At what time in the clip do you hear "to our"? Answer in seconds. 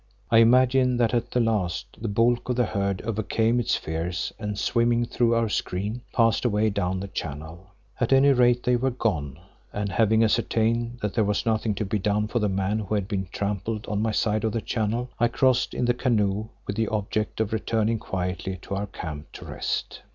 18.63-18.87